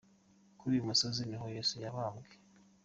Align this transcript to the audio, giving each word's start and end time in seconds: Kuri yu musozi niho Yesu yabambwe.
Kuri 0.59 0.73
yu 0.77 0.87
musozi 0.89 1.21
niho 1.25 1.45
Yesu 1.55 1.75
yabambwe. 1.83 2.27